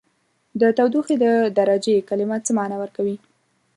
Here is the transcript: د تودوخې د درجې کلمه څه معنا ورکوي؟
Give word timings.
د 0.59 0.61
تودوخې 0.77 1.15
د 1.23 1.25
درجې 1.59 1.95
کلمه 2.09 2.37
څه 2.45 2.51
معنا 2.57 2.75
ورکوي؟ 2.79 3.15